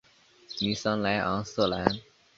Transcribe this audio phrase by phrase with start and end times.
[0.57, 1.99] 尼桑莱昂瑟兰。